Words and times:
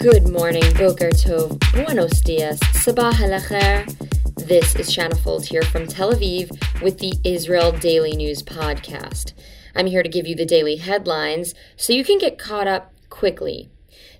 Good 0.00 0.30
morning, 0.30 0.62
Boker 0.78 1.10
Tov, 1.10 1.60
Buenos 1.74 2.22
Dias, 2.22 2.58
Sabah 2.58 3.12
Halacher. 3.12 3.84
This 4.48 4.74
is 4.74 4.90
Shanna 4.90 5.14
Fuld 5.14 5.44
here 5.44 5.60
from 5.60 5.86
Tel 5.86 6.14
Aviv 6.14 6.50
with 6.80 7.00
the 7.00 7.12
Israel 7.22 7.70
Daily 7.70 8.12
News 8.12 8.42
Podcast. 8.42 9.34
I'm 9.76 9.88
here 9.88 10.02
to 10.02 10.08
give 10.08 10.26
you 10.26 10.34
the 10.34 10.46
daily 10.46 10.76
headlines 10.76 11.54
so 11.76 11.92
you 11.92 12.02
can 12.02 12.16
get 12.16 12.38
caught 12.38 12.66
up 12.66 12.94
quickly. 13.10 13.68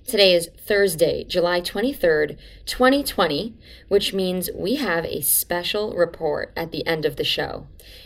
Today 0.05 0.33
is 0.33 0.49
Thursday, 0.55 1.23
July 1.23 1.61
23rd, 1.61 2.37
2020, 2.65 3.55
which 3.87 4.13
means 4.13 4.49
we 4.53 4.75
have 4.75 5.05
a 5.05 5.21
special 5.21 5.93
report 5.93 6.51
at 6.55 6.71
the 6.71 6.85
end 6.85 7.05
of 7.05 7.15
the 7.15 7.23
show. 7.23 7.65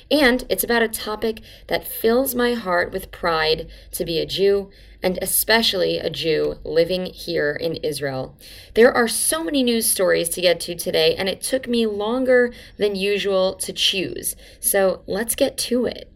And 0.10 0.46
it's 0.50 0.64
about 0.64 0.84
a 0.84 0.88
topic 0.88 1.42
that 1.68 1.88
fills 1.88 2.36
my 2.36 2.54
heart 2.54 2.92
with 2.92 3.12
pride 3.12 3.68
to 3.92 4.06
be 4.06 4.20
a 4.20 4.26
Jew, 4.26 4.70
and 5.06 5.20
especially 5.22 6.00
a 6.00 6.10
Jew 6.10 6.58
living 6.64 7.06
here 7.06 7.52
in 7.52 7.76
Israel. 7.76 8.36
There 8.74 8.92
are 8.92 9.08
so 9.08 9.44
many 9.44 9.62
news 9.62 9.88
stories 9.88 10.30
to 10.30 10.42
get 10.42 10.60
to 10.62 10.74
today, 10.74 11.16
and 11.16 11.30
it 11.30 11.44
took 11.44 11.68
me 11.68 11.86
longer 11.86 12.52
than 12.78 12.96
usual 12.96 13.54
to 13.54 13.72
choose. 13.72 14.36
So 14.60 15.04
let's 15.06 15.36
get 15.36 15.60
to 15.60 15.86
it. 15.86 16.12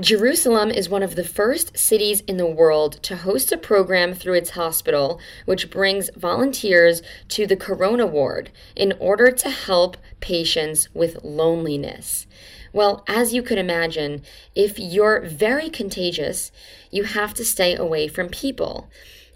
Jerusalem 0.00 0.70
is 0.70 0.88
one 0.88 1.02
of 1.02 1.16
the 1.16 1.24
first 1.24 1.76
cities 1.76 2.20
in 2.20 2.36
the 2.36 2.46
world 2.46 3.02
to 3.02 3.16
host 3.16 3.52
a 3.52 3.58
program 3.58 4.14
through 4.14 4.34
its 4.34 4.50
hospital 4.50 5.20
which 5.44 5.68
brings 5.68 6.08
volunteers 6.16 7.02
to 7.28 7.46
the 7.46 7.56
corona 7.56 8.06
ward 8.06 8.50
in 8.74 8.94
order 8.98 9.30
to 9.30 9.50
help 9.50 9.98
patients 10.20 10.88
with 10.94 11.22
loneliness. 11.22 12.26
Well, 12.72 13.04
as 13.08 13.32
you 13.32 13.42
could 13.42 13.58
imagine, 13.58 14.22
if 14.54 14.78
you're 14.78 15.20
very 15.20 15.70
contagious, 15.70 16.52
you 16.90 17.04
have 17.04 17.34
to 17.34 17.44
stay 17.44 17.74
away 17.74 18.08
from 18.08 18.28
people, 18.28 18.88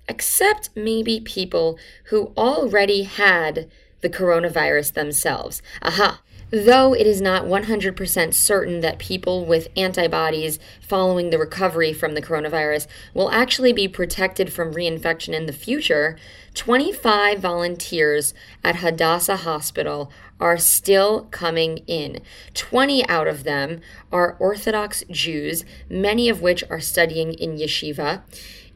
except 0.08 0.70
maybe 0.76 1.20
people 1.20 1.78
who 2.04 2.32
already 2.36 3.02
had 3.02 3.68
the 4.02 4.10
coronavirus 4.10 4.92
themselves. 4.92 5.62
Aha! 5.82 6.20
Though 6.54 6.94
it 6.94 7.04
is 7.04 7.20
not 7.20 7.46
100% 7.46 8.32
certain 8.32 8.78
that 8.78 9.00
people 9.00 9.44
with 9.44 9.66
antibodies 9.76 10.60
following 10.80 11.30
the 11.30 11.38
recovery 11.38 11.92
from 11.92 12.14
the 12.14 12.22
coronavirus 12.22 12.86
will 13.12 13.28
actually 13.32 13.72
be 13.72 13.88
protected 13.88 14.52
from 14.52 14.72
reinfection 14.72 15.34
in 15.34 15.46
the 15.46 15.52
future, 15.52 16.16
25 16.54 17.40
volunteers 17.40 18.34
at 18.62 18.76
Hadassah 18.76 19.38
Hospital 19.38 20.12
are 20.38 20.56
still 20.56 21.22
coming 21.32 21.78
in. 21.88 22.20
20 22.54 23.04
out 23.08 23.26
of 23.26 23.42
them 23.42 23.80
are 24.12 24.36
Orthodox 24.38 25.02
Jews, 25.10 25.64
many 25.90 26.28
of 26.28 26.40
which 26.40 26.62
are 26.70 26.78
studying 26.78 27.34
in 27.34 27.56
yeshiva. 27.56 28.22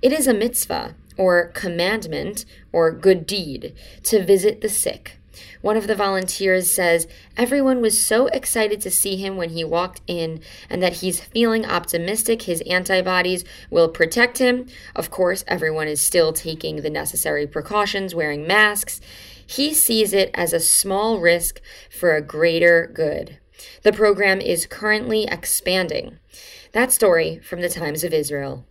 It 0.02 0.12
is 0.12 0.26
a 0.26 0.34
mitzvah, 0.34 0.96
or 1.16 1.52
commandment, 1.54 2.44
or 2.72 2.90
good 2.90 3.24
deed, 3.24 3.72
to 4.02 4.24
visit 4.24 4.62
the 4.62 4.68
sick. 4.68 5.18
One 5.61 5.77
of 5.77 5.86
the 5.86 5.94
volunteers 5.94 6.70
says 6.70 7.06
everyone 7.36 7.81
was 7.81 8.05
so 8.05 8.27
excited 8.28 8.81
to 8.83 8.91
see 8.91 9.17
him 9.17 9.36
when 9.36 9.50
he 9.50 9.64
walked 9.64 10.00
in 10.06 10.41
and 10.70 10.83
that 10.83 10.94
he's 10.94 11.20
feeling 11.20 11.64
optimistic 11.64 12.42
his 12.42 12.61
antibodies 12.62 13.44
will 13.70 13.89
protect 13.89 14.39
him. 14.39 14.66
Of 14.94 15.11
course, 15.11 15.44
everyone 15.47 15.89
is 15.89 16.00
still 16.00 16.33
taking 16.33 16.77
the 16.77 16.91
necessary 16.91 17.47
precautions, 17.47 18.14
wearing 18.14 18.47
masks. 18.47 19.00
He 19.47 19.72
sees 19.75 20.12
it 20.12 20.31
as 20.34 20.53
a 20.53 20.61
small 20.61 21.19
risk 21.19 21.61
for 21.91 22.14
a 22.14 22.22
greater 22.22 22.91
good. 22.92 23.39
The 23.83 23.92
program 23.92 24.41
is 24.41 24.66
currently 24.66 25.25
expanding. 25.25 26.19
That 26.72 26.92
story 26.92 27.39
from 27.39 27.61
the 27.61 27.69
Times 27.69 28.05
of 28.05 28.12
Israel. 28.12 28.67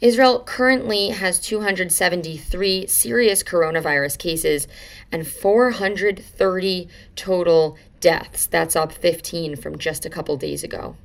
Israel 0.00 0.42
currently 0.44 1.08
has 1.08 1.40
273 1.40 2.86
serious 2.86 3.42
coronavirus 3.42 4.18
cases 4.18 4.68
and 5.10 5.26
430 5.26 6.88
total 7.14 7.78
deaths. 8.00 8.46
That's 8.46 8.76
up 8.76 8.92
15 8.92 9.56
from 9.56 9.78
just 9.78 10.04
a 10.04 10.10
couple 10.10 10.36
days 10.36 10.62
ago. 10.62 10.96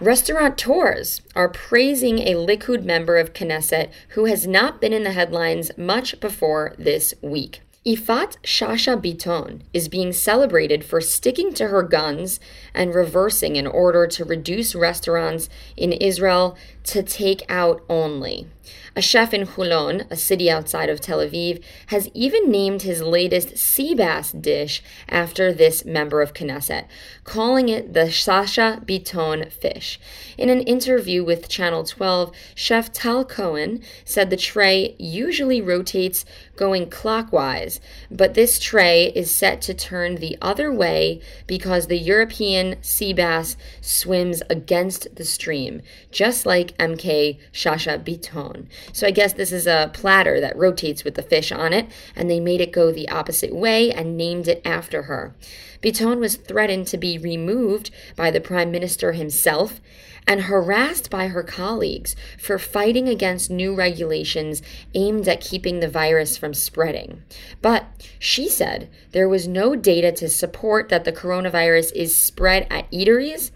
Restaurateurs 0.00 1.20
are 1.36 1.48
praising 1.48 2.20
a 2.20 2.34
Likud 2.34 2.84
member 2.84 3.18
of 3.18 3.34
Knesset 3.34 3.90
who 4.10 4.24
has 4.24 4.46
not 4.46 4.80
been 4.80 4.92
in 4.92 5.04
the 5.04 5.12
headlines 5.12 5.70
much 5.76 6.18
before 6.18 6.74
this 6.78 7.12
week. 7.20 7.60
Ifat 7.84 8.36
Shasha 8.44 8.96
Biton 8.96 9.62
is 9.72 9.88
being 9.88 10.12
celebrated 10.12 10.84
for 10.84 11.00
sticking 11.00 11.52
to 11.54 11.66
her 11.66 11.82
guns 11.82 12.38
and 12.72 12.94
reversing 12.94 13.56
in 13.56 13.66
order 13.66 14.06
to 14.06 14.24
reduce 14.24 14.76
restaurants 14.76 15.48
in 15.76 15.90
Israel 15.90 16.56
to 16.84 17.02
take 17.02 17.42
out 17.48 17.84
only. 17.88 18.46
A 18.94 19.02
chef 19.02 19.32
in 19.32 19.46
Holon, 19.46 20.06
a 20.10 20.16
city 20.16 20.50
outside 20.50 20.90
of 20.90 21.00
Tel 21.00 21.18
Aviv, 21.18 21.62
has 21.86 22.10
even 22.12 22.50
named 22.50 22.82
his 22.82 23.00
latest 23.00 23.56
sea 23.56 23.94
bass 23.94 24.32
dish 24.32 24.82
after 25.08 25.52
this 25.52 25.84
member 25.84 26.20
of 26.20 26.34
Knesset, 26.34 26.84
calling 27.24 27.68
it 27.68 27.94
the 27.94 28.06
Shasha 28.06 28.84
Biton 28.84 29.50
fish. 29.50 29.98
In 30.36 30.50
an 30.50 30.60
interview 30.60 31.24
with 31.24 31.48
Channel 31.48 31.84
12, 31.84 32.32
Chef 32.54 32.92
Tal 32.92 33.24
Cohen 33.24 33.82
said 34.04 34.28
the 34.28 34.36
tray 34.36 34.94
usually 34.98 35.62
rotates 35.62 36.24
going 36.56 36.90
clockwise, 36.90 37.80
but 38.10 38.34
this 38.34 38.58
tray 38.58 39.06
is 39.14 39.34
set 39.34 39.62
to 39.62 39.74
turn 39.74 40.16
the 40.16 40.36
other 40.42 40.70
way 40.70 41.20
because 41.46 41.86
the 41.86 41.98
European 41.98 42.76
sea 42.82 43.12
bass 43.12 43.56
swims 43.80 44.42
against 44.50 45.16
the 45.16 45.24
stream, 45.24 45.80
just 46.10 46.44
like 46.44 46.76
MK 46.76 47.38
Shasha 47.52 47.98
Biton. 48.04 48.51
So 48.92 49.06
I 49.06 49.10
guess 49.10 49.32
this 49.32 49.52
is 49.52 49.66
a 49.66 49.90
platter 49.92 50.40
that 50.40 50.56
rotates 50.56 51.04
with 51.04 51.14
the 51.14 51.22
fish 51.22 51.52
on 51.52 51.72
it, 51.72 51.88
and 52.16 52.30
they 52.30 52.40
made 52.40 52.60
it 52.60 52.72
go 52.72 52.92
the 52.92 53.08
opposite 53.08 53.54
way 53.54 53.92
and 53.92 54.16
named 54.16 54.48
it 54.48 54.62
after 54.64 55.02
her. 55.02 55.34
Biton 55.82 56.18
was 56.18 56.36
threatened 56.36 56.86
to 56.88 56.96
be 56.96 57.18
removed 57.18 57.90
by 58.16 58.30
the 58.30 58.40
prime 58.40 58.70
minister 58.70 59.12
himself 59.12 59.80
and 60.26 60.42
harassed 60.42 61.10
by 61.10 61.28
her 61.28 61.42
colleagues 61.42 62.14
for 62.38 62.58
fighting 62.58 63.08
against 63.08 63.50
new 63.50 63.74
regulations 63.74 64.62
aimed 64.94 65.26
at 65.26 65.40
keeping 65.40 65.80
the 65.80 65.88
virus 65.88 66.36
from 66.36 66.54
spreading. 66.54 67.22
But 67.60 67.86
she 68.18 68.48
said 68.48 68.88
there 69.10 69.28
was 69.28 69.48
no 69.48 69.74
data 69.74 70.12
to 70.12 70.28
support 70.28 70.88
that 70.88 71.04
the 71.04 71.12
coronavirus 71.12 71.92
is 71.94 72.16
spread 72.16 72.66
at 72.70 72.90
eateries 72.92 73.50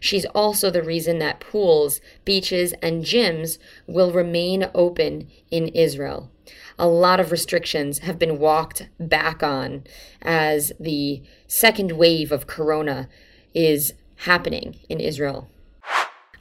She's 0.00 0.24
also 0.26 0.70
the 0.70 0.82
reason 0.82 1.18
that 1.18 1.40
pools, 1.40 2.00
beaches, 2.24 2.72
and 2.82 3.04
gyms 3.04 3.58
will 3.86 4.12
remain 4.12 4.70
open 4.74 5.28
in 5.50 5.68
Israel. 5.68 6.30
A 6.78 6.88
lot 6.88 7.20
of 7.20 7.30
restrictions 7.30 7.98
have 7.98 8.18
been 8.18 8.38
walked 8.38 8.88
back 8.98 9.42
on 9.42 9.84
as 10.22 10.72
the 10.80 11.22
second 11.46 11.92
wave 11.92 12.32
of 12.32 12.46
corona 12.46 13.08
is 13.54 13.92
happening 14.16 14.80
in 14.88 14.98
Israel. 14.98 15.48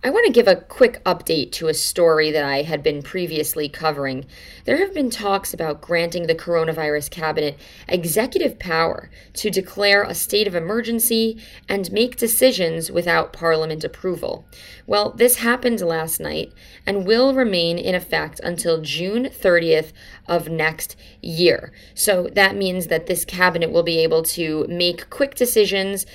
I 0.02 0.12
want 0.12 0.26
to 0.26 0.32
give 0.32 0.48
a 0.48 0.56
quick 0.56 1.04
update 1.04 1.52
to 1.54 1.68
a 1.68 1.74
story 1.74 2.32
that 2.32 2.46
I 2.46 2.62
had 2.62 2.82
been 2.82 3.02
previously 3.02 3.68
covering. 3.68 4.26
There 4.64 4.78
have 4.78 4.94
been 4.94 5.10
talks 5.10 5.54
about 5.54 5.82
granting 5.82 6.26
the 6.26 6.36
coronavirus 6.36 7.10
cabinet 7.10 7.60
executive 7.86 8.58
power 8.60 9.10
to 9.34 9.50
declare 9.50 10.04
a 10.04 10.16
state 10.16 10.48
of 10.48 10.56
emergency 10.56 11.44
and 11.68 11.92
make 11.92 12.16
decisions 12.16 12.90
without 12.90 13.34
parliament 13.34 13.84
approval. 13.84 14.46
Well, 14.88 15.12
this 15.12 15.40
happened 15.40 15.82
last 15.82 16.22
night 16.22 16.54
and 16.86 17.06
will 17.06 17.34
remain 17.34 17.78
in 17.78 17.94
effect 17.94 18.40
until 18.40 18.82
June 18.82 19.26
30th 19.26 19.92
of 20.30 20.48
next 20.48 20.96
year. 21.22 21.74
So 21.94 22.30
that 22.36 22.56
means 22.56 22.88
that 22.88 23.08
this 23.08 23.26
cabinet 23.26 23.70
will 23.70 23.84
be 23.84 24.00
able 24.00 24.24
to 24.24 24.66
make 24.70 25.10
quick 25.10 25.36
decisions 25.36 26.06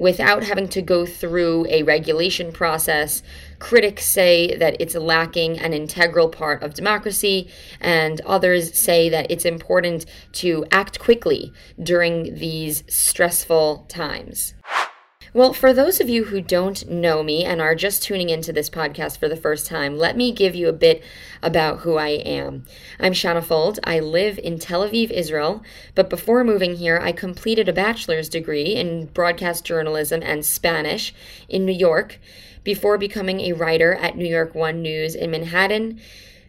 without 0.00 0.42
having 0.42 0.66
to 0.66 0.82
go 0.82 1.06
through 1.06 1.66
a 1.68 1.84
regulation 1.84 2.50
process. 2.50 3.22
Critics 3.58 4.06
say 4.06 4.56
that 4.56 4.74
it's 4.80 4.94
lacking 4.94 5.58
an 5.58 5.74
integral 5.74 6.30
part 6.30 6.62
of 6.62 6.74
democracy, 6.74 7.48
and 7.80 8.20
others 8.22 8.76
say 8.76 9.10
that 9.10 9.30
it's 9.30 9.44
important 9.44 10.06
to 10.32 10.64
act 10.72 10.98
quickly 10.98 11.52
during 11.80 12.34
these 12.34 12.82
stressful 12.88 13.84
times. 13.88 14.54
Well, 15.32 15.52
for 15.52 15.72
those 15.72 16.00
of 16.00 16.08
you 16.08 16.24
who 16.24 16.40
don't 16.40 16.88
know 16.88 17.22
me 17.22 17.44
and 17.44 17.60
are 17.60 17.76
just 17.76 18.02
tuning 18.02 18.30
into 18.30 18.52
this 18.52 18.68
podcast 18.68 19.18
for 19.18 19.28
the 19.28 19.36
first 19.36 19.64
time, 19.64 19.96
let 19.96 20.16
me 20.16 20.32
give 20.32 20.56
you 20.56 20.68
a 20.68 20.72
bit 20.72 21.04
about 21.40 21.80
who 21.80 21.96
I 21.98 22.08
am. 22.08 22.64
I'm 22.98 23.12
Shanna 23.12 23.40
Fuld. 23.40 23.78
I 23.84 24.00
live 24.00 24.40
in 24.40 24.58
Tel 24.58 24.82
Aviv, 24.82 25.12
Israel, 25.12 25.62
but 25.94 26.10
before 26.10 26.42
moving 26.42 26.74
here, 26.74 26.98
I 26.98 27.12
completed 27.12 27.68
a 27.68 27.72
bachelor's 27.72 28.28
degree 28.28 28.74
in 28.74 29.06
broadcast 29.06 29.64
journalism 29.64 30.20
and 30.20 30.44
Spanish 30.44 31.14
in 31.48 31.64
New 31.64 31.74
York 31.74 32.18
before 32.64 32.98
becoming 32.98 33.40
a 33.40 33.52
writer 33.52 33.94
at 33.94 34.16
New 34.16 34.28
York 34.28 34.56
One 34.56 34.82
News 34.82 35.14
in 35.14 35.30
Manhattan 35.30 36.00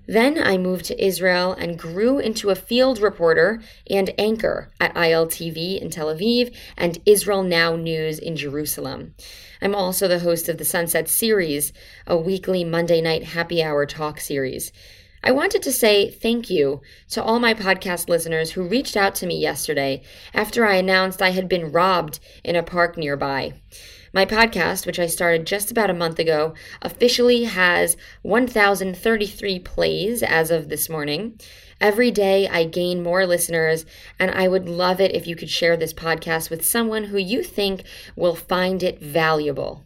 then 0.08 0.42
I 0.42 0.58
moved 0.58 0.86
to 0.86 1.04
Israel 1.04 1.54
and 1.54 1.78
grew 1.78 2.20
into 2.20 2.50
a 2.50 2.56
field 2.56 3.00
reporter 3.00 3.62
and 3.90 4.14
anchor 4.18 4.72
at 4.80 4.96
ILTV 4.96 5.80
in 5.80 5.90
Tel 5.90 6.08
Aviv 6.08 6.56
and 6.78 6.98
Israel 7.06 7.44
Now 7.44 7.76
News 7.76 8.20
in 8.20 8.36
Jerusalem. 8.36 9.14
I'm 9.62 9.76
also 9.76 10.08
the 10.08 10.20
host 10.20 10.50
of 10.50 10.58
the 10.58 10.66
Sunset 10.66 11.08
Series, 11.08 11.72
a 12.08 12.18
weekly 12.18 12.64
Monday 12.64 13.00
night 13.00 13.24
happy 13.24 13.62
hour 13.62 13.86
talk 13.86 14.20
series. 14.20 14.72
I 15.24 15.32
wanted 15.32 15.62
to 15.64 15.72
say 15.72 16.10
thank 16.10 16.50
you 16.50 16.82
to 17.12 17.24
all 17.24 17.40
my 17.40 17.54
podcast 17.54 18.10
listeners 18.10 18.52
who 18.52 18.64
reached 18.64 18.98
out 18.98 19.14
to 19.16 19.28
me 19.28 19.40
yesterday 19.40 20.02
after 20.34 20.66
I 20.66 20.78
announced 20.78 21.22
I 21.22 21.30
had 21.30 21.48
been 21.48 21.72
robbed 21.72 22.20
in 22.44 22.56
a 22.56 22.64
park 22.64 22.98
nearby. 22.98 23.54
My 24.14 24.26
podcast, 24.26 24.86
which 24.86 25.00
I 25.00 25.08
started 25.08 25.48
just 25.48 25.72
about 25.72 25.90
a 25.90 25.94
month 25.94 26.20
ago, 26.20 26.54
officially 26.82 27.46
has 27.46 27.96
1,033 28.24 29.60
plays 29.60 30.22
as 30.22 30.52
of 30.52 30.68
this 30.68 30.90
morning. 30.90 31.40
Every 31.80 32.12
day 32.12 32.48
I 32.48 32.66
gain 32.66 33.04
more 33.04 33.26
listeners, 33.26 33.86
and 34.20 34.30
I 34.30 34.50
would 34.50 34.68
love 34.68 35.00
it 35.00 35.16
if 35.16 35.28
you 35.28 35.38
could 35.38 35.50
share 35.50 35.78
this 35.78 35.94
podcast 35.94 36.50
with 36.50 36.66
someone 36.66 37.06
who 37.06 37.18
you 37.18 37.42
think 37.42 37.84
will 38.18 38.36
find 38.36 38.84
it 38.84 39.00
valuable 39.00 39.86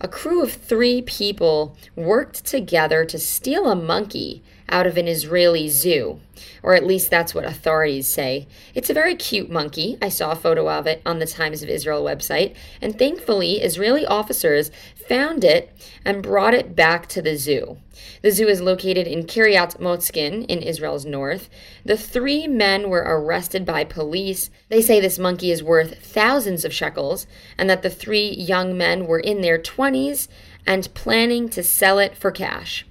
a 0.00 0.08
crew 0.08 0.42
of 0.42 0.52
three 0.52 1.02
people 1.02 1.76
worked 1.96 2.44
together 2.44 3.04
to 3.04 3.18
steal 3.18 3.68
a 3.68 3.74
monkey 3.74 4.42
out 4.68 4.86
of 4.86 4.96
an 4.96 5.08
Israeli 5.08 5.68
zoo. 5.68 6.20
Or 6.62 6.74
at 6.74 6.86
least 6.86 7.10
that's 7.10 7.34
what 7.34 7.44
authorities 7.44 8.08
say. 8.08 8.46
It's 8.74 8.90
a 8.90 8.94
very 8.94 9.14
cute 9.14 9.50
monkey. 9.50 9.98
I 10.02 10.08
saw 10.08 10.32
a 10.32 10.36
photo 10.36 10.68
of 10.68 10.86
it 10.86 11.02
on 11.04 11.18
the 11.18 11.26
Times 11.26 11.62
of 11.62 11.68
Israel 11.68 12.04
website. 12.04 12.54
And 12.80 12.98
thankfully, 12.98 13.60
Israeli 13.60 14.04
officers 14.06 14.70
found 15.08 15.44
it 15.44 15.72
and 16.04 16.22
brought 16.22 16.54
it 16.54 16.76
back 16.76 17.06
to 17.08 17.22
the 17.22 17.36
zoo. 17.36 17.78
The 18.22 18.30
zoo 18.30 18.46
is 18.46 18.60
located 18.60 19.06
in 19.06 19.24
Kiryat 19.24 19.78
Motzkin 19.78 20.46
in 20.46 20.62
Israel's 20.62 21.04
north. 21.04 21.48
The 21.84 21.96
three 21.96 22.46
men 22.46 22.90
were 22.90 23.04
arrested 23.06 23.64
by 23.64 23.84
police. 23.84 24.50
They 24.68 24.82
say 24.82 25.00
this 25.00 25.18
monkey 25.18 25.50
is 25.50 25.62
worth 25.62 25.98
thousands 26.04 26.64
of 26.64 26.72
shekels 26.72 27.26
and 27.56 27.68
that 27.70 27.82
the 27.82 27.90
three 27.90 28.28
young 28.28 28.76
men 28.76 29.06
were 29.06 29.20
in 29.20 29.40
their 29.40 29.58
20s 29.58 30.28
and 30.66 30.92
planning 30.94 31.48
to 31.48 31.62
sell 31.62 31.98
it 31.98 32.16
for 32.16 32.30
cash. 32.30 32.84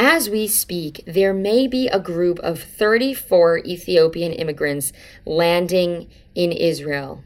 As 0.00 0.30
we 0.30 0.46
speak, 0.46 1.02
there 1.08 1.34
may 1.34 1.66
be 1.66 1.88
a 1.88 1.98
group 1.98 2.38
of 2.38 2.62
34 2.62 3.58
Ethiopian 3.66 4.30
immigrants 4.30 4.92
landing 5.26 6.08
in 6.36 6.52
Israel. 6.52 7.24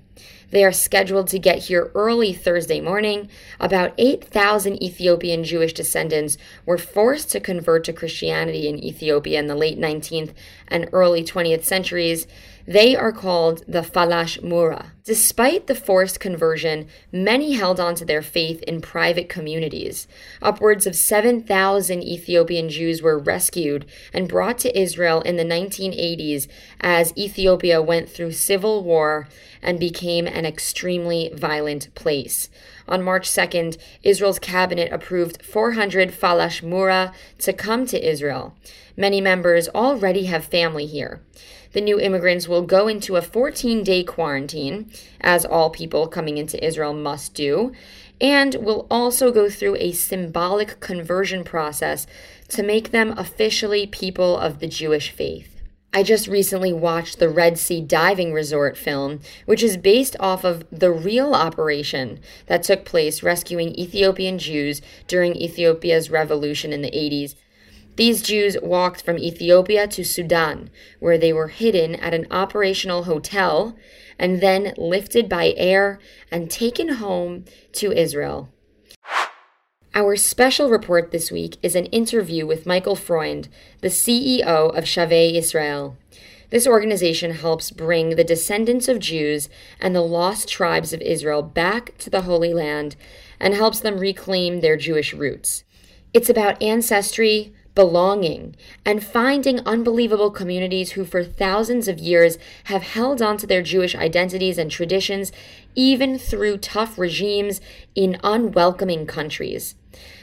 They 0.52 0.64
are 0.64 0.72
scheduled 0.72 1.28
to 1.28 1.38
get 1.38 1.58
here 1.64 1.90
early 1.94 2.32
Thursday 2.32 2.80
morning. 2.80 3.28
About 3.60 3.92
8,000 3.98 4.82
Ethiopian 4.82 5.44
Jewish 5.44 5.74
descendants 5.74 6.38
were 6.64 6.78
forced 6.78 7.30
to 7.32 7.40
convert 7.40 7.84
to 7.84 7.92
Christianity 7.92 8.66
in 8.66 8.82
Ethiopia 8.82 9.38
in 9.38 9.48
the 9.48 9.54
late 9.54 9.78
19th 9.78 10.32
and 10.68 10.88
early 10.92 11.22
20th 11.22 11.64
centuries. 11.64 12.26
They 12.66 12.94
are 12.94 13.12
called 13.12 13.64
the 13.66 13.82
Falash 13.82 14.40
Mura. 14.42 14.92
Despite 15.04 15.66
the 15.66 15.74
forced 15.74 16.20
conversion, 16.20 16.86
many 17.10 17.54
held 17.54 17.80
on 17.80 17.96
to 17.96 18.04
their 18.04 18.22
faith 18.22 18.62
in 18.62 18.80
private 18.80 19.28
communities. 19.28 20.06
Upwards 20.40 20.86
of 20.86 20.94
7,000 20.94 22.04
Ethiopian 22.04 22.68
Jews 22.68 23.02
were 23.02 23.18
rescued 23.18 23.84
and 24.12 24.28
brought 24.28 24.58
to 24.58 24.78
Israel 24.78 25.20
in 25.22 25.36
the 25.36 25.44
1980s 25.44 26.46
as 26.80 27.12
Ethiopia 27.18 27.82
went 27.82 28.08
through 28.08 28.30
civil 28.30 28.84
war 28.84 29.26
and 29.60 29.80
became 29.80 30.28
an 30.28 30.46
extremely 30.46 31.32
violent 31.34 31.92
place. 31.96 32.48
On 32.86 33.02
March 33.02 33.28
2nd, 33.28 33.78
Israel's 34.04 34.38
cabinet 34.38 34.92
approved 34.92 35.44
400 35.44 36.10
Falash 36.10 36.62
Mura 36.62 37.12
to 37.38 37.52
come 37.52 37.86
to 37.86 38.08
Israel. 38.08 38.54
Many 38.96 39.20
members 39.20 39.68
already 39.68 40.26
have 40.26 40.44
family 40.44 40.86
here. 40.86 41.22
The 41.72 41.80
new 41.80 41.98
immigrants 41.98 42.48
will 42.48 42.62
go 42.62 42.86
into 42.86 43.16
a 43.16 43.22
14 43.22 43.82
day 43.82 44.04
quarantine, 44.04 44.90
as 45.20 45.44
all 45.44 45.70
people 45.70 46.06
coming 46.06 46.38
into 46.38 46.64
Israel 46.64 46.92
must 46.92 47.34
do, 47.34 47.72
and 48.20 48.54
will 48.56 48.86
also 48.90 49.32
go 49.32 49.48
through 49.48 49.76
a 49.76 49.92
symbolic 49.92 50.80
conversion 50.80 51.44
process 51.44 52.06
to 52.48 52.62
make 52.62 52.90
them 52.90 53.14
officially 53.16 53.86
people 53.86 54.36
of 54.36 54.60
the 54.60 54.68
Jewish 54.68 55.10
faith. 55.10 55.48
I 55.94 56.02
just 56.02 56.26
recently 56.26 56.72
watched 56.72 57.18
the 57.18 57.28
Red 57.28 57.58
Sea 57.58 57.82
Diving 57.82 58.32
Resort 58.32 58.78
film, 58.78 59.20
which 59.44 59.62
is 59.62 59.76
based 59.76 60.16
off 60.18 60.42
of 60.42 60.64
the 60.70 60.90
real 60.90 61.34
operation 61.34 62.20
that 62.46 62.62
took 62.62 62.86
place 62.86 63.22
rescuing 63.22 63.78
Ethiopian 63.78 64.38
Jews 64.38 64.80
during 65.06 65.36
Ethiopia's 65.36 66.10
revolution 66.10 66.72
in 66.72 66.80
the 66.80 66.90
80s 66.90 67.34
these 67.96 68.22
Jews 68.22 68.56
walked 68.62 69.02
from 69.02 69.18
Ethiopia 69.18 69.86
to 69.88 70.04
Sudan, 70.04 70.70
where 70.98 71.18
they 71.18 71.32
were 71.32 71.48
hidden 71.48 71.94
at 71.96 72.14
an 72.14 72.26
operational 72.30 73.04
hotel 73.04 73.76
and 74.18 74.40
then 74.40 74.72
lifted 74.76 75.28
by 75.28 75.54
air 75.56 75.98
and 76.30 76.50
taken 76.50 76.94
home 76.94 77.44
to 77.72 77.92
Israel. 77.92 78.48
Our 79.94 80.16
special 80.16 80.70
report 80.70 81.10
this 81.10 81.30
week 81.30 81.58
is 81.62 81.74
an 81.74 81.84
interview 81.86 82.46
with 82.46 82.64
Michael 82.64 82.96
Freund, 82.96 83.48
the 83.82 83.88
CEO 83.88 84.74
of 84.74 84.84
Shavei 84.84 85.34
Israel. 85.34 85.98
This 86.48 86.66
organization 86.66 87.32
helps 87.32 87.70
bring 87.70 88.10
the 88.10 88.24
descendants 88.24 88.88
of 88.88 88.98
Jews 88.98 89.50
and 89.80 89.94
the 89.94 90.00
lost 90.00 90.48
tribes 90.48 90.94
of 90.94 91.02
Israel 91.02 91.42
back 91.42 91.96
to 91.98 92.08
the 92.08 92.22
Holy 92.22 92.54
Land 92.54 92.96
and 93.38 93.52
helps 93.54 93.80
them 93.80 93.98
reclaim 93.98 94.60
their 94.60 94.78
Jewish 94.78 95.12
roots. 95.12 95.64
It's 96.14 96.30
about 96.30 96.62
ancestry, 96.62 97.52
belonging, 97.74 98.54
and 98.84 99.02
finding 99.02 99.60
unbelievable 99.60 100.30
communities 100.30 100.92
who, 100.92 101.04
for 101.04 101.24
thousands 101.24 101.88
of 101.88 101.98
years, 101.98 102.38
have 102.64 102.82
held 102.82 103.22
on 103.22 103.36
to 103.38 103.46
their 103.46 103.62
Jewish 103.62 103.94
identities 103.94 104.58
and 104.58 104.70
traditions, 104.70 105.32
even 105.74 106.18
through 106.18 106.58
tough 106.58 106.98
regimes 106.98 107.60
in 107.94 108.18
unwelcoming 108.22 109.06
countries. 109.06 109.74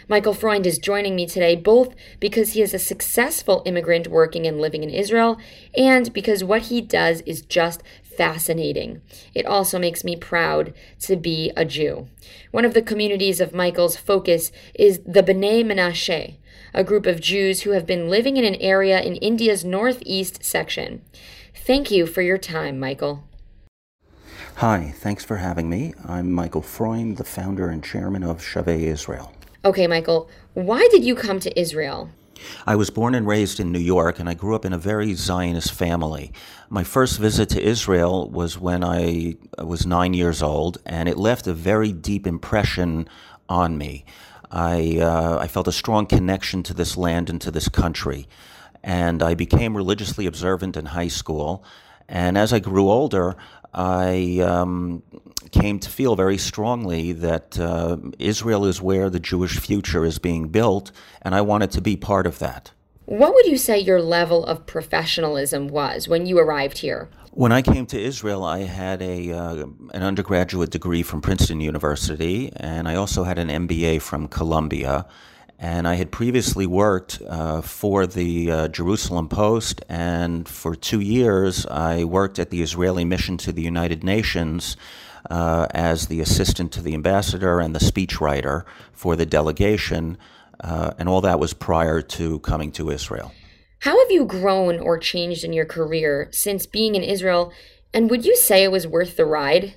Michael 0.08 0.34
Freund 0.34 0.66
is 0.66 0.80
joining 0.80 1.16
me 1.16 1.28
today 1.28 1.56
both 1.56 1.94
because 2.20 2.54
he 2.54 2.64
is 2.64 2.74
a 2.74 2.80
successful 2.80 3.62
immigrant 3.66 4.08
working 4.08 4.48
and 4.48 4.60
living 4.60 4.84
in 4.84 4.90
Israel 4.90 5.38
and 5.78 6.12
because 6.14 6.44
what 6.44 6.64
he 6.64 6.82
does 6.82 7.22
is 7.28 7.44
just 7.44 7.84
fascinating. 8.02 9.02
It 9.36 9.46
also 9.46 9.78
makes 9.78 10.04
me 10.04 10.16
proud 10.16 10.74
to 11.02 11.16
be 11.16 11.52
a 11.56 11.64
Jew. 11.64 12.08
One 12.50 12.66
of 12.66 12.74
the 12.74 12.82
communities 12.82 13.40
of 13.40 13.54
Michael's 13.54 13.98
focus 13.98 14.52
is 14.74 15.00
the 15.06 15.22
B'nai 15.22 15.64
Menashe, 15.64 16.38
a 16.74 16.84
group 16.84 17.06
of 17.06 17.22
Jews 17.22 17.62
who 17.62 17.72
have 17.72 17.86
been 17.86 18.10
living 18.10 18.38
in 18.38 18.46
an 18.46 18.56
area 18.56 19.02
in 19.02 19.16
India's 19.16 19.66
northeast 19.66 20.44
section. 20.44 21.02
Thank 21.54 21.92
you 21.92 22.06
for 22.06 22.22
your 22.22 22.38
time, 22.38 22.80
Michael. 22.80 23.24
Hi, 24.56 24.94
thanks 24.98 25.24
for 25.24 25.38
having 25.38 25.70
me. 25.70 25.94
I'm 26.06 26.32
Michael 26.32 26.62
Freund, 26.62 27.18
the 27.18 27.24
founder 27.24 27.70
and 27.70 27.84
chairman 27.84 28.24
of 28.24 28.42
Shavei 28.42 28.84
Israel. 28.84 29.34
Okay, 29.64 29.88
Michael, 29.88 30.30
why 30.54 30.88
did 30.92 31.04
you 31.04 31.16
come 31.16 31.40
to 31.40 31.60
Israel? 31.60 32.10
I 32.66 32.76
was 32.76 32.90
born 32.90 33.16
and 33.16 33.28
raised 33.28 33.60
in 33.60 33.72
New 33.72 33.80
York, 33.80 34.20
and 34.20 34.30
I 34.30 34.34
grew 34.34 34.56
up 34.56 34.66
in 34.66 34.74
a 34.74 34.78
very 34.78 35.14
Zionist 35.14 35.74
family. 35.74 36.32
My 36.70 36.84
first 36.84 37.20
visit 37.20 37.50
to 37.50 37.62
Israel 37.62 38.30
was 38.30 38.58
when 38.58 38.84
I 38.84 39.36
was 39.58 39.86
nine 39.86 40.14
years 40.14 40.42
old, 40.42 40.78
and 40.86 41.10
it 41.10 41.18
left 41.18 41.48
a 41.48 41.54
very 41.54 41.92
deep 41.92 42.26
impression 42.26 43.10
on 43.48 43.78
me. 43.78 44.06
I, 44.52 45.00
uh, 45.00 45.38
I 45.40 45.48
felt 45.48 45.68
a 45.68 45.72
strong 45.72 46.06
connection 46.06 46.64
to 46.64 46.74
this 46.74 46.98
land 46.98 47.30
and 47.30 47.40
to 47.42 47.52
this 47.52 47.70
country. 47.70 48.28
And 48.84 49.22
I 49.22 49.34
became 49.34 49.76
religiously 49.76 50.26
observant 50.26 50.78
in 50.78 50.88
high 50.88 51.10
school. 51.10 51.64
And 52.08 52.38
as 52.38 52.54
I 52.54 52.60
grew 52.60 52.90
older, 52.90 53.36
I 53.74 54.40
um, 54.42 55.04
came 55.52 55.80
to 55.80 55.90
feel 55.90 56.16
very 56.16 56.38
strongly 56.38 57.12
that 57.14 57.60
uh, 57.60 57.98
Israel 58.18 58.66
is 58.66 58.82
where 58.82 59.10
the 59.10 59.20
Jewish 59.20 59.60
future 59.60 60.06
is 60.06 60.18
being 60.18 60.48
built, 60.50 60.92
and 61.22 61.36
I 61.36 61.42
wanted 61.42 61.72
to 61.72 61.82
be 61.82 61.96
part 61.96 62.26
of 62.26 62.40
that. 62.40 62.72
What 63.06 63.34
would 63.34 63.46
you 63.46 63.58
say 63.58 63.80
your 63.80 64.02
level 64.02 64.46
of 64.46 64.66
professionalism 64.66 65.68
was 65.68 66.08
when 66.08 66.26
you 66.26 66.38
arrived 66.40 66.80
here? 66.80 67.10
When 67.40 67.54
I 67.54 67.62
came 67.62 67.86
to 67.86 67.98
Israel, 67.98 68.44
I 68.44 68.64
had 68.64 69.02
a 69.02 69.32
uh, 69.32 69.68
an 69.94 70.04
undergraduate 70.04 70.72
degree 70.72 71.04
from 71.04 71.22
Princeton 71.22 71.62
University, 71.62 72.52
and 72.54 72.86
I 72.86 72.96
also 72.96 73.24
had 73.24 73.40
an 73.40 73.48
MBA 73.48 74.02
from 74.02 74.28
Columbia. 74.28 75.06
And 75.58 75.88
I 75.88 75.94
had 75.94 76.12
previously 76.12 76.68
worked 76.68 77.22
uh, 77.26 77.62
for 77.62 78.06
the 78.06 78.52
uh, 78.52 78.68
Jerusalem 78.68 79.30
Post, 79.30 79.82
and 79.88 80.50
for 80.50 80.76
two 80.76 81.00
years 81.00 81.66
I 81.68 82.04
worked 82.04 82.40
at 82.40 82.50
the 82.50 82.62
Israeli 82.62 83.06
mission 83.06 83.38
to 83.38 83.54
the 83.54 83.62
United 83.62 84.04
Nations 84.04 84.76
uh, 85.30 85.68
as 85.72 86.08
the 86.08 86.20
assistant 86.20 86.74
to 86.74 86.82
the 86.82 86.94
ambassador 86.94 87.62
and 87.62 87.74
the 87.74 87.80
speechwriter 87.80 88.66
for 88.92 89.16
the 89.16 89.26
delegation, 89.26 90.18
uh, 90.60 90.92
and 91.00 91.08
all 91.08 91.22
that 91.22 91.40
was 91.40 91.54
prior 91.54 92.02
to 92.02 92.40
coming 92.40 92.74
to 92.74 92.92
Israel. 92.92 93.32
Have 94.10 94.16
you 94.16 94.26
grown 94.26 94.80
or 94.80 94.98
changed 94.98 95.44
in 95.44 95.54
your 95.54 95.68
career 95.68 96.30
since 96.32 96.66
being 96.66 96.96
in 96.96 97.04
Israel? 97.04 97.54
And 97.94 98.10
would 98.10 98.26
you 98.26 98.36
say 98.36 98.64
it 98.64 98.72
was 98.72 98.88
worth 98.88 99.16
the 99.16 99.26
ride? 99.28 99.76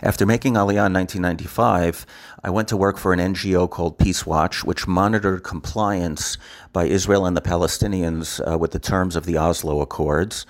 After 0.00 0.24
making 0.24 0.54
Aliyah 0.54 0.86
in 0.86 0.92
1995, 0.92 2.06
I 2.44 2.50
went 2.50 2.68
to 2.68 2.76
work 2.76 2.98
for 2.98 3.12
an 3.12 3.18
NGO 3.18 3.68
called 3.68 3.98
Peace 3.98 4.24
Watch, 4.24 4.62
which 4.62 4.86
monitored 4.86 5.42
compliance 5.42 6.38
by 6.72 6.84
Israel 6.84 7.26
and 7.26 7.36
the 7.36 7.40
Palestinians 7.40 8.40
uh, 8.48 8.56
with 8.56 8.70
the 8.70 8.78
terms 8.78 9.16
of 9.16 9.26
the 9.26 9.38
Oslo 9.38 9.80
Accords. 9.80 10.46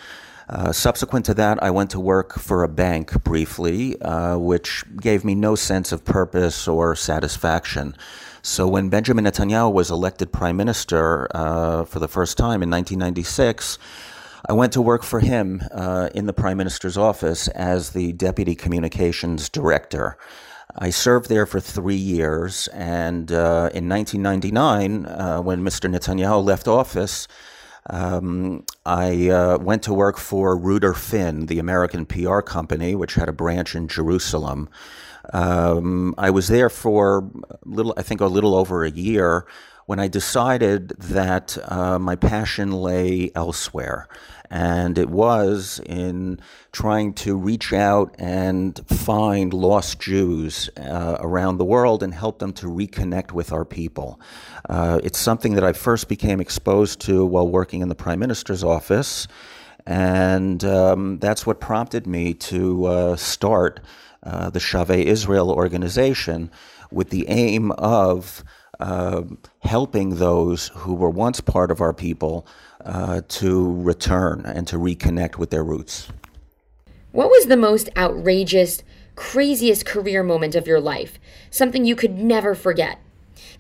Uh, 0.51 0.71
subsequent 0.71 1.25
to 1.25 1.33
that, 1.33 1.63
I 1.63 1.71
went 1.71 1.89
to 1.93 2.01
work 2.01 2.39
for 2.39 2.63
a 2.63 2.69
bank 2.69 3.25
briefly, 3.25 3.99
uh, 4.03 4.37
which 4.37 4.85
gave 5.01 5.25
me 5.25 5.35
no 5.35 5.55
sense 5.55 5.93
of 5.93 6.05
purpose 6.05 6.69
or 6.69 6.95
satisfaction. 6.95 7.97
So 8.45 8.67
when 8.67 8.89
Benjamin 8.89 9.25
Netanyahu 9.25 9.73
was 9.73 9.89
elected 9.89 10.33
prime 10.33 10.57
minister 10.57 11.29
uh, 11.33 11.85
for 11.85 12.01
the 12.01 12.09
first 12.09 12.37
time 12.37 12.61
in 12.61 12.71
1996, 12.71 13.79
I 14.49 14.53
went 14.53 14.73
to 14.73 14.83
work 14.83 15.05
for 15.05 15.21
him 15.21 15.63
uh, 15.71 16.11
in 16.13 16.27
the 16.27 16.33
prime 16.33 16.57
minister's 16.57 16.97
office 16.97 17.47
as 17.49 17.91
the 17.91 18.13
deputy 18.13 18.57
communications 18.57 19.49
director. 19.49 20.19
I 20.75 20.91
served 20.91 21.29
there 21.29 21.47
for 21.47 21.61
three 21.61 21.95
years, 21.95 22.67
and 22.69 23.31
uh, 23.31 23.71
in 23.73 23.89
1999, 23.89 25.07
uh, 25.07 25.41
when 25.41 25.63
Mr. 25.63 25.89
Netanyahu 25.89 26.43
left 26.43 26.67
office, 26.67 27.29
um, 27.91 28.65
I 28.85 29.29
uh, 29.29 29.59
went 29.59 29.85
to 29.85 29.95
work 29.95 30.17
for 30.17 30.57
Ruder 30.57 30.95
Finn, 30.95 31.47
the 31.47 31.61
American 31.61 32.07
PR 32.07 32.41
company, 32.41 32.97
which 32.97 33.15
had 33.15 33.29
a 33.29 33.33
branch 33.33 33.77
in 33.77 33.87
Jerusalem. 33.87 34.69
Um, 35.33 36.15
I 36.19 36.31
was 36.31 36.49
there 36.49 36.71
for 36.71 37.31
a 37.51 37.57
little, 37.65 37.95
I 37.97 38.03
think, 38.03 38.21
a 38.21 38.27
little 38.27 38.55
over 38.55 38.85
a 38.85 38.91
year 38.91 39.47
when 39.87 39.99
I 39.99 40.09
decided 40.09 40.91
that 40.99 41.59
uh, 41.71 41.99
my 41.99 42.17
passion 42.17 42.73
lay 42.73 43.31
elsewhere. 43.35 44.09
And 44.51 44.99
it 44.99 45.09
was 45.09 45.81
in 45.87 46.39
trying 46.73 47.15
to 47.15 47.37
reach 47.37 47.73
out 47.73 48.15
and 48.19 48.79
find 48.87 49.53
lost 49.55 49.99
Jews 49.99 50.69
uh, 50.77 51.17
around 51.21 51.57
the 51.57 51.65
world 51.65 52.03
and 52.03 52.13
help 52.13 52.39
them 52.39 52.53
to 52.55 52.67
reconnect 52.67 53.33
with 53.33 53.51
our 53.51 53.65
people. 53.65 54.21
Uh, 54.69 55.01
it's 55.03 55.19
something 55.19 55.55
that 55.55 55.65
I 55.65 55.73
first 55.73 56.09
became 56.09 56.39
exposed 56.39 57.01
to 57.03 57.25
while 57.25 57.49
working 57.49 57.81
in 57.81 57.89
the 57.89 57.95
Prime 57.95 58.19
Minister's 58.19 58.63
office. 58.63 59.27
And 59.87 60.63
um, 60.65 61.19
that's 61.19 61.47
what 61.47 61.59
prompted 61.59 62.07
me 62.07 62.35
to 62.35 62.85
uh, 62.85 63.17
start 63.17 63.81
uh, 64.23 64.51
the 64.51 64.59
Shavei 64.59 65.05
Israel 65.05 65.51
organization 65.51 66.51
with 66.91 67.11
the 67.11 67.29
aim 67.29 67.73
of 67.73 68.45
uh, 68.81 69.23
helping 69.61 70.17
those 70.17 70.69
who 70.75 70.95
were 70.95 71.11
once 71.11 71.41
part 71.41 71.71
of 71.71 71.81
our 71.81 71.93
people 71.93 72.47
uh, 72.85 73.23
to 73.29 73.81
return 73.83 74.43
and 74.45 74.67
to 74.69 74.77
reconnect 74.77 75.37
with 75.39 75.51
their 75.51 75.65
roots. 75.65 76.09
What 77.13 77.29
was 77.29 77.47
the 77.47 77.57
most 77.57 77.91
outrageous, 77.97 78.83
craziest 79.15 79.85
career 79.85 80.23
moment 80.23 80.55
of 80.55 80.67
your 80.67 80.81
life? 80.81 81.19
Something 81.51 81.85
you 81.85 81.95
could 81.95 82.19
never 82.19 82.55
forget? 82.55 82.99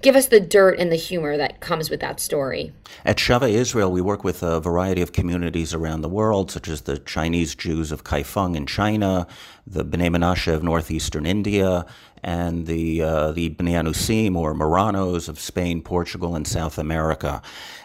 Give 0.02 0.16
us 0.16 0.26
the 0.26 0.40
dirt 0.40 0.80
and 0.80 0.90
the 0.90 0.96
humor 0.96 1.36
that 1.36 1.60
comes 1.60 1.88
with 1.88 2.00
that 2.00 2.18
story. 2.18 2.72
At 3.04 3.18
Shavei 3.18 3.52
Israel, 3.52 3.92
we 3.92 4.00
work 4.00 4.24
with 4.24 4.42
a 4.42 4.58
variety 4.58 5.00
of 5.00 5.12
communities 5.12 5.72
around 5.72 6.00
the 6.00 6.08
world, 6.08 6.50
such 6.50 6.66
as 6.66 6.82
the 6.82 6.98
Chinese 6.98 7.54
Jews 7.54 7.92
of 7.92 8.02
Kaifeng 8.02 8.56
in 8.56 8.66
China, 8.66 9.28
the 9.64 9.84
Bnei 9.84 10.08
Menashe 10.08 10.52
of 10.52 10.64
northeastern 10.64 11.24
India, 11.24 11.86
and 12.24 12.66
the 12.66 13.00
uh, 13.00 13.30
the 13.30 13.50
Bnei 13.50 13.80
Anusim 13.80 14.34
or 14.34 14.54
Marranos 14.54 15.28
of 15.28 15.38
Spain, 15.38 15.80
Portugal, 15.80 16.34
and 16.34 16.48
South 16.48 16.78
America. 16.78 17.40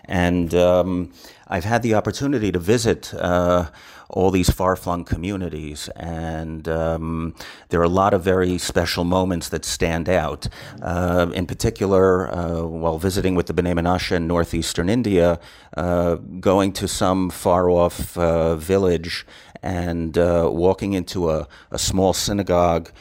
And 0.05 0.55
um, 0.55 1.13
I've 1.49 1.63
had 1.63 1.81
the 1.81 1.93
opportunity 1.93 2.51
to 2.51 2.59
visit 2.59 3.13
uh, 3.13 3.69
all 4.09 4.31
these 4.31 4.49
far-flung 4.49 5.05
communities, 5.05 5.89
and 5.95 6.67
um, 6.67 7.35
there 7.69 7.79
are 7.79 7.85
a 7.85 7.89
lot 7.89 8.13
of 8.13 8.21
very 8.21 8.57
special 8.57 9.05
moments 9.05 9.49
that 9.49 9.63
stand 9.63 10.09
out. 10.09 10.49
Uh, 10.81 11.27
in 11.33 11.45
particular, 11.45 12.33
uh, 12.33 12.63
while 12.63 12.99
visiting 12.99 13.35
with 13.35 13.47
the 13.47 13.53
Bnei 13.53 13.73
Menashe 13.73 14.11
in 14.11 14.27
northeastern 14.27 14.89
India, 14.89 15.39
uh, 15.77 16.15
going 16.39 16.73
to 16.73 16.87
some 16.87 17.29
far-off 17.29 18.17
uh, 18.17 18.55
village 18.55 19.25
and 19.63 20.17
uh, 20.17 20.49
walking 20.51 20.93
into 20.93 21.29
a, 21.29 21.47
a 21.71 21.79
small 21.79 22.13
synagogue 22.13 22.91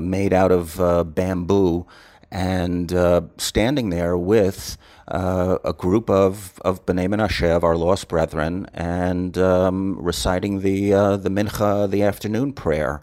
made 0.00 0.32
out 0.32 0.52
of 0.52 1.14
bamboo 1.14 1.86
and 2.30 2.92
standing 3.38 3.90
there 3.90 4.16
with 4.16 4.76
uh, 5.08 5.58
a 5.64 5.72
group 5.72 6.08
of, 6.08 6.60
of 6.64 6.84
B'nai 6.86 7.08
Menashe, 7.08 7.48
of 7.48 7.64
our 7.64 7.76
lost 7.76 8.08
brethren, 8.08 8.68
and 8.74 9.36
um, 9.38 9.96
reciting 9.98 10.60
the, 10.60 10.92
uh, 10.92 11.16
the 11.16 11.30
Mincha, 11.30 11.90
the 11.90 12.02
afternoon 12.02 12.52
prayer. 12.52 13.02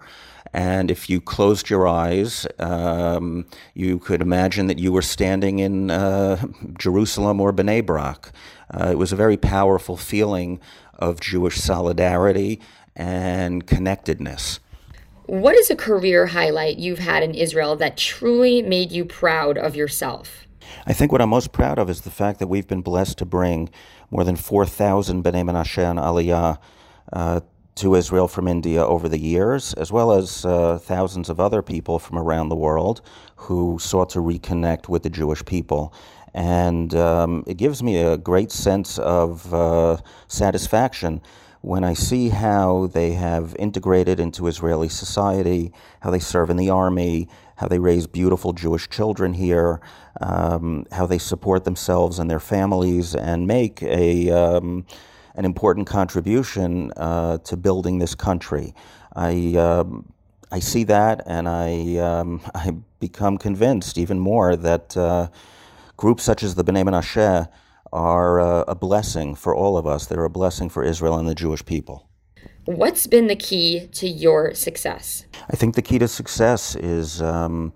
And 0.54 0.90
if 0.90 1.10
you 1.10 1.20
closed 1.20 1.70
your 1.70 1.86
eyes, 1.88 2.48
um, 2.60 3.46
you 3.74 4.00
could 4.00 4.22
imagine 4.22 4.68
that 4.68 4.80
you 4.80 4.94
were 4.94 5.02
standing 5.02 5.60
in 5.60 5.90
Jerusalem 6.80 7.42
or 7.42 7.52
Bnei 7.52 7.86
Brak. 7.86 8.32
it 8.74 8.98
was 8.98 9.12
a 9.12 9.18
very 9.18 9.36
powerful 9.36 9.98
feeling 9.98 10.62
of 10.98 11.20
Jewish 11.20 11.58
solidarity 11.58 12.62
and 12.96 13.68
connectedness. 13.68 14.60
What 15.26 15.56
is 15.56 15.70
a 15.70 15.76
career 15.76 16.28
highlight 16.28 16.78
you've 16.78 17.00
had 17.00 17.24
in 17.24 17.34
Israel 17.34 17.76
that 17.78 17.98
truly 17.98 18.62
made 18.62 18.92
you 18.92 19.06
proud 19.06 19.58
of 19.58 19.76
yourself? 19.76 20.45
I 20.86 20.94
think 20.94 21.12
what 21.12 21.22
I'm 21.22 21.30
most 21.30 21.52
proud 21.52 21.80
of 21.80 21.90
is 21.90 22.02
the 22.02 22.12
fact 22.12 22.40
that 22.40 22.48
we've 22.48 22.68
been 22.68 22.82
blessed 22.82 23.18
to 23.20 23.26
bring 23.26 23.70
more 24.12 24.24
than 24.24 24.36
4,000 24.36 25.24
B'nai 25.24 25.44
Menashe 25.44 25.90
and 25.90 26.00
Aliyah 26.00 26.58
uh, 27.14 27.40
to 27.76 27.96
Israel 27.96 28.28
from 28.28 28.48
India 28.48 28.86
over 28.86 29.10
the 29.10 29.20
years, 29.20 29.74
as 29.74 29.92
well 29.92 30.14
as 30.14 30.46
uh, 30.46 30.78
thousands 30.78 31.30
of 31.30 31.40
other 31.40 31.62
people 31.62 32.00
from 32.00 32.18
around 32.18 32.50
the 32.50 32.56
world 32.56 33.02
who 33.36 33.78
sought 33.80 34.10
to 34.12 34.20
reconnect 34.20 34.88
with 34.88 35.04
the 35.04 35.10
Jewish 35.10 35.44
people. 35.46 35.94
And 36.34 36.94
um, 36.96 37.44
it 37.48 37.58
gives 37.58 37.84
me 37.84 37.98
a 37.98 38.18
great 38.18 38.52
sense 38.52 38.98
of 39.00 39.54
uh, 39.54 39.98
satisfaction 40.28 41.22
when 41.62 41.84
I 41.84 41.96
see 41.96 42.30
how 42.30 42.88
they 42.94 43.14
have 43.14 43.56
integrated 43.58 44.20
into 44.20 44.46
Israeli 44.46 44.88
society, 44.88 45.74
how 46.02 46.12
they 46.12 46.20
serve 46.20 46.52
in 46.52 46.58
the 46.58 46.70
army, 46.70 47.28
how 47.56 47.68
they 47.68 47.80
raise 47.80 48.08
beautiful 48.08 48.54
Jewish 48.54 48.90
children 48.90 49.34
here, 49.34 49.80
um, 50.22 50.86
how 50.92 51.06
they 51.06 51.18
support 51.18 51.64
themselves 51.64 52.20
and 52.20 52.30
their 52.30 52.40
families, 52.40 53.16
and 53.16 53.48
make 53.48 53.82
a 53.84 54.30
um, 54.32 54.86
an 55.36 55.46
important 55.46 55.88
contribution 55.88 56.92
uh, 56.98 57.38
to 57.40 57.58
building 57.58 58.00
this 58.00 58.16
country. 58.16 58.74
I 59.16 59.56
um, 59.56 60.12
I 60.52 60.60
see 60.60 60.84
that, 60.86 61.24
and 61.26 61.48
I 61.48 61.98
um, 61.98 62.42
I 62.56 62.76
become 63.00 63.38
convinced 63.38 63.98
even 63.98 64.20
more 64.20 64.56
that 64.56 64.96
uh, 64.98 65.30
groups 65.98 66.24
such 66.24 66.44
as 66.44 66.56
the 66.56 66.64
B'nai 66.64 66.84
Menashe 66.84 67.48
are 67.94 68.40
uh, 68.40 68.64
a 68.68 68.76
blessing 68.76 69.36
for 69.36 69.56
all 69.56 69.78
of 69.78 69.88
us. 69.88 70.06
They're 70.06 70.26
a 70.26 70.30
blessing 70.30 70.70
for 70.70 70.84
Israel 70.84 71.18
and 71.18 71.28
the 71.28 71.36
Jewish 71.36 71.66
people. 71.66 72.10
What's 72.66 73.06
been 73.06 73.28
the 73.28 73.36
key 73.36 73.88
to 73.94 74.08
your 74.08 74.56
success? 74.56 75.26
I 75.52 75.56
think 75.56 75.76
the 75.76 75.84
key 75.84 76.00
to 76.00 76.08
success 76.08 76.76
is 76.76 77.22
um, 77.22 77.74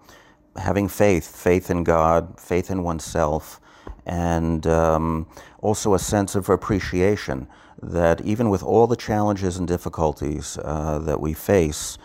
having 0.56 0.88
faith, 0.88 1.36
faith 1.36 1.70
in 1.70 1.84
God, 1.84 2.40
faith 2.40 2.72
in 2.72 2.82
oneself, 2.82 3.62
and 4.08 4.66
um, 4.66 5.28
also 5.60 5.94
a 5.94 6.00
sense 6.00 6.34
of 6.34 6.50
appreciation 6.50 7.48
that 7.84 8.22
even 8.22 8.50
with 8.50 8.64
all 8.64 8.88
the 8.88 8.96
challenges 8.96 9.58
and 9.58 9.68
difficulties 9.68 10.58
uh, 10.64 10.98
that 10.98 11.22
we 11.22 11.34
face, 11.34 12.00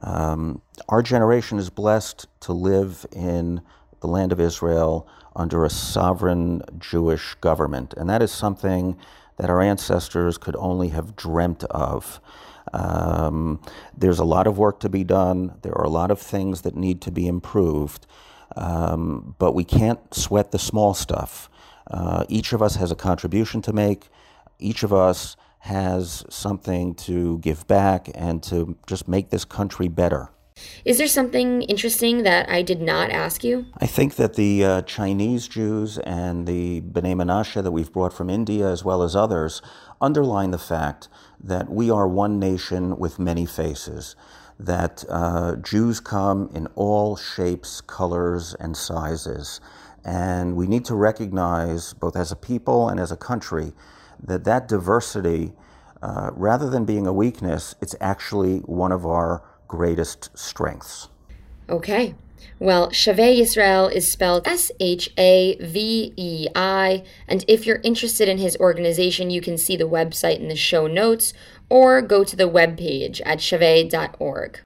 um, 0.00 0.62
our 0.88 1.02
generation 1.02 1.58
is 1.58 1.68
blessed 1.68 2.26
to 2.40 2.54
live 2.54 3.04
in 3.12 3.60
the 4.00 4.06
land 4.06 4.32
of 4.32 4.40
Israel 4.40 5.06
under 5.36 5.66
a 5.66 5.70
sovereign 5.70 6.62
Jewish 6.78 7.34
government. 7.34 7.92
And 7.98 8.08
that 8.08 8.22
is 8.22 8.32
something 8.32 8.96
that 9.40 9.48
our 9.48 9.62
ancestors 9.62 10.36
could 10.36 10.54
only 10.56 10.90
have 10.90 11.16
dreamt 11.16 11.64
of. 11.64 12.20
Um, 12.74 13.62
there's 13.96 14.18
a 14.18 14.24
lot 14.24 14.46
of 14.46 14.58
work 14.58 14.80
to 14.80 14.90
be 14.90 15.02
done. 15.02 15.54
There 15.62 15.72
are 15.72 15.84
a 15.84 15.88
lot 15.88 16.10
of 16.10 16.20
things 16.20 16.60
that 16.60 16.76
need 16.76 17.00
to 17.02 17.10
be 17.10 17.26
improved. 17.26 18.06
Um, 18.54 19.34
but 19.38 19.52
we 19.52 19.64
can't 19.64 20.12
sweat 20.12 20.50
the 20.50 20.58
small 20.58 20.92
stuff. 20.92 21.48
Uh, 21.90 22.24
each 22.28 22.52
of 22.52 22.60
us 22.60 22.76
has 22.76 22.90
a 22.90 22.94
contribution 22.94 23.62
to 23.62 23.72
make. 23.72 24.08
Each 24.58 24.82
of 24.82 24.92
us 24.92 25.36
has 25.60 26.22
something 26.28 26.94
to 26.96 27.38
give 27.38 27.66
back 27.66 28.10
and 28.14 28.42
to 28.42 28.76
just 28.86 29.08
make 29.08 29.30
this 29.30 29.46
country 29.46 29.88
better. 29.88 30.28
Is 30.84 30.98
there 30.98 31.06
something 31.06 31.62
interesting 31.62 32.22
that 32.22 32.48
I 32.48 32.62
did 32.62 32.80
not 32.80 33.10
ask 33.10 33.44
you? 33.44 33.66
I 33.78 33.86
think 33.86 34.16
that 34.16 34.34
the 34.34 34.64
uh, 34.64 34.82
Chinese 34.82 35.46
Jews 35.46 35.98
and 35.98 36.46
the 36.46 36.80
B'nai 36.80 37.14
Menashe 37.14 37.62
that 37.62 37.70
we've 37.70 37.92
brought 37.92 38.12
from 38.12 38.30
India, 38.30 38.66
as 38.66 38.82
well 38.84 39.02
as 39.02 39.14
others, 39.14 39.60
underline 40.00 40.50
the 40.50 40.58
fact 40.58 41.08
that 41.42 41.68
we 41.68 41.90
are 41.90 42.08
one 42.08 42.38
nation 42.38 42.98
with 42.98 43.18
many 43.18 43.44
faces, 43.44 44.16
that 44.58 45.04
uh, 45.08 45.56
Jews 45.56 46.00
come 46.00 46.50
in 46.54 46.66
all 46.74 47.16
shapes, 47.16 47.80
colors, 47.80 48.54
and 48.58 48.76
sizes. 48.76 49.60
And 50.04 50.56
we 50.56 50.66
need 50.66 50.84
to 50.86 50.94
recognize, 50.94 51.92
both 51.92 52.16
as 52.16 52.32
a 52.32 52.36
people 52.36 52.88
and 52.88 52.98
as 52.98 53.12
a 53.12 53.16
country, 53.16 53.72
that 54.22 54.44
that 54.44 54.68
diversity, 54.68 55.52
uh, 56.02 56.30
rather 56.32 56.70
than 56.70 56.84
being 56.84 57.06
a 57.06 57.12
weakness, 57.12 57.74
it's 57.80 57.94
actually 58.00 58.58
one 58.60 58.92
of 58.92 59.04
our 59.04 59.42
greatest 59.70 60.36
strengths. 60.36 61.08
Okay. 61.68 62.16
Well, 62.58 62.88
Shavei 62.88 63.38
Israel 63.38 63.86
is 63.86 64.10
spelled 64.10 64.48
S 64.48 64.72
H 64.80 65.10
A 65.16 65.56
V 65.60 66.12
E 66.16 66.48
I, 66.56 67.04
and 67.28 67.44
if 67.46 67.66
you're 67.66 67.80
interested 67.84 68.28
in 68.28 68.38
his 68.38 68.56
organization, 68.56 69.30
you 69.30 69.40
can 69.40 69.56
see 69.56 69.76
the 69.76 69.88
website 69.88 70.40
in 70.40 70.48
the 70.48 70.56
show 70.56 70.88
notes 70.88 71.32
or 71.68 72.02
go 72.02 72.24
to 72.24 72.34
the 72.34 72.50
webpage 72.50 73.20
at 73.24 73.38
shavei.org. 73.38 74.58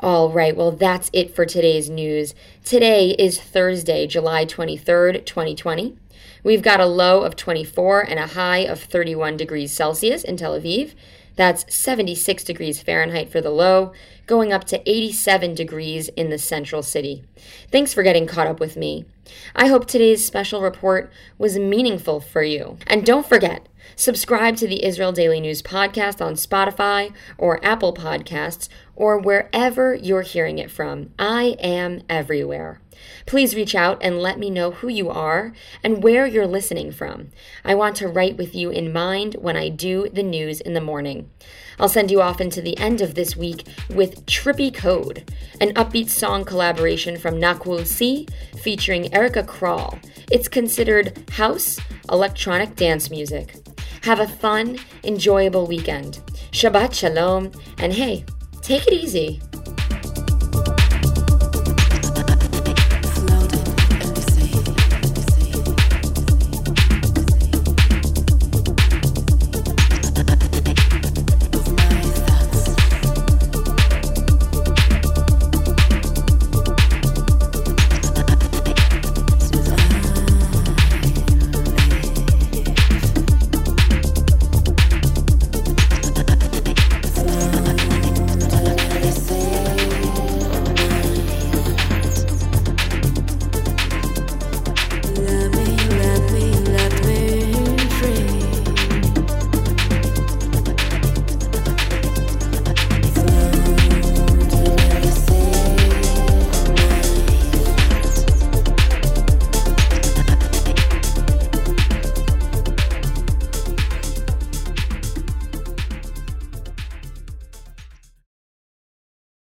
All 0.00 0.32
right, 0.32 0.56
well, 0.56 0.72
that's 0.72 1.08
it 1.12 1.32
for 1.36 1.46
today's 1.46 1.88
news. 1.88 2.34
Today 2.64 3.10
is 3.10 3.40
Thursday, 3.40 4.08
July 4.08 4.44
23rd, 4.44 5.24
2020. 5.24 5.96
We've 6.42 6.62
got 6.62 6.80
a 6.80 6.86
low 6.86 7.22
of 7.22 7.36
24 7.36 8.02
and 8.02 8.18
a 8.18 8.26
high 8.26 8.58
of 8.58 8.80
31 8.80 9.36
degrees 9.36 9.72
Celsius 9.72 10.24
in 10.24 10.36
Tel 10.36 10.58
Aviv. 10.58 10.94
That's 11.38 11.72
76 11.72 12.42
degrees 12.42 12.82
Fahrenheit 12.82 13.30
for 13.30 13.40
the 13.40 13.52
low, 13.52 13.92
going 14.26 14.52
up 14.52 14.64
to 14.64 14.90
87 14.90 15.54
degrees 15.54 16.08
in 16.08 16.30
the 16.30 16.36
central 16.36 16.82
city. 16.82 17.22
Thanks 17.70 17.94
for 17.94 18.02
getting 18.02 18.26
caught 18.26 18.48
up 18.48 18.58
with 18.58 18.76
me. 18.76 19.04
I 19.54 19.68
hope 19.68 19.86
today's 19.86 20.26
special 20.26 20.62
report 20.62 21.12
was 21.38 21.56
meaningful 21.56 22.18
for 22.18 22.42
you. 22.42 22.78
And 22.88 23.06
don't 23.06 23.24
forget, 23.24 23.68
subscribe 23.94 24.56
to 24.56 24.66
the 24.66 24.84
Israel 24.84 25.12
Daily 25.12 25.38
News 25.38 25.62
podcast 25.62 26.20
on 26.20 26.34
Spotify 26.34 27.12
or 27.36 27.64
Apple 27.64 27.94
Podcasts 27.94 28.68
or 28.96 29.16
wherever 29.16 29.94
you're 29.94 30.22
hearing 30.22 30.58
it 30.58 30.72
from. 30.72 31.12
I 31.20 31.54
am 31.60 32.02
everywhere. 32.08 32.80
Please 33.26 33.54
reach 33.54 33.74
out 33.74 33.98
and 34.00 34.20
let 34.20 34.38
me 34.38 34.50
know 34.50 34.70
who 34.70 34.88
you 34.88 35.10
are 35.10 35.52
and 35.82 36.02
where 36.02 36.26
you're 36.26 36.46
listening 36.46 36.92
from. 36.92 37.28
I 37.64 37.74
want 37.74 37.96
to 37.96 38.08
write 38.08 38.36
with 38.36 38.54
you 38.54 38.70
in 38.70 38.92
mind 38.92 39.34
when 39.34 39.56
I 39.56 39.68
do 39.68 40.08
the 40.12 40.22
news 40.22 40.60
in 40.60 40.74
the 40.74 40.80
morning. 40.80 41.30
I'll 41.78 41.88
send 41.88 42.10
you 42.10 42.20
off 42.20 42.40
into 42.40 42.60
the 42.60 42.76
end 42.78 43.00
of 43.00 43.14
this 43.14 43.36
week 43.36 43.66
with 43.90 44.26
Trippy 44.26 44.74
Code, 44.74 45.30
an 45.60 45.74
upbeat 45.74 46.08
song 46.08 46.44
collaboration 46.44 47.16
from 47.18 47.34
Nakul 47.34 47.86
C 47.86 48.26
featuring 48.62 49.12
Erica 49.14 49.42
Krall. 49.42 50.02
It's 50.30 50.48
considered 50.48 51.30
house 51.30 51.78
electronic 52.10 52.76
dance 52.76 53.10
music. 53.10 53.54
Have 54.02 54.20
a 54.20 54.28
fun, 54.28 54.78
enjoyable 55.04 55.66
weekend. 55.66 56.20
Shabbat 56.52 56.94
Shalom, 56.94 57.52
and 57.78 57.92
hey, 57.92 58.24
take 58.62 58.86
it 58.86 58.92
easy. 58.92 59.40